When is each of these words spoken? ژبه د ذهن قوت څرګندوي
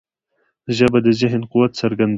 ژبه 0.77 0.99
د 1.05 1.07
ذهن 1.21 1.41
قوت 1.51 1.71
څرګندوي 1.81 2.09